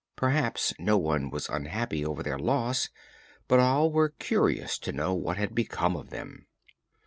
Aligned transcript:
Perhaps 0.15 0.73
no 0.79 0.97
one 0.97 1.29
was 1.29 1.47
unhappy 1.47 2.03
over 2.03 2.23
their 2.23 2.39
loss, 2.39 2.89
but 3.47 3.59
all 3.59 3.91
were 3.91 4.09
curious 4.09 4.79
to 4.79 4.91
know 4.91 5.13
what 5.13 5.37
had 5.37 5.53
become 5.53 5.95
of 5.95 6.09
them. 6.09 6.47